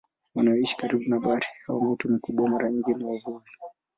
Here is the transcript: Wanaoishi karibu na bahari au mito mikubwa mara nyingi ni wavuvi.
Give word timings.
Wanaoishi 0.35 0.77
karibu 0.77 1.03
na 1.07 1.19
bahari 1.19 1.45
au 1.69 1.81
mito 1.81 2.09
mikubwa 2.09 2.49
mara 2.49 2.71
nyingi 2.71 2.93
ni 2.93 3.03
wavuvi. 3.03 3.51